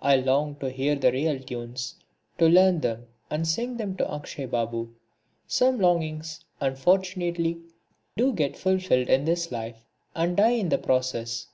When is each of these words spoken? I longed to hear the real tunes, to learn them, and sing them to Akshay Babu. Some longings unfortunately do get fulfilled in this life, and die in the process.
I 0.00 0.16
longed 0.16 0.58
to 0.60 0.70
hear 0.70 0.94
the 0.94 1.12
real 1.12 1.38
tunes, 1.38 1.96
to 2.38 2.48
learn 2.48 2.80
them, 2.80 3.08
and 3.28 3.46
sing 3.46 3.76
them 3.76 3.94
to 3.96 4.10
Akshay 4.10 4.46
Babu. 4.46 4.94
Some 5.46 5.78
longings 5.78 6.42
unfortunately 6.62 7.58
do 8.16 8.32
get 8.32 8.56
fulfilled 8.56 9.10
in 9.10 9.26
this 9.26 9.52
life, 9.52 9.84
and 10.14 10.34
die 10.34 10.52
in 10.52 10.70
the 10.70 10.78
process. 10.78 11.48